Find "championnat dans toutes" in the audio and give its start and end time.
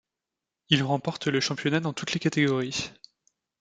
1.39-2.13